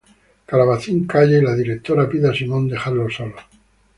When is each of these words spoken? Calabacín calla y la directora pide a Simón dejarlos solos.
Calabacín 0.47 1.05
calla 1.05 1.37
y 1.37 1.43
la 1.43 1.53
directora 1.53 2.09
pide 2.09 2.27
a 2.27 2.33
Simón 2.33 2.67
dejarlos 2.67 3.13
solos. 3.13 3.41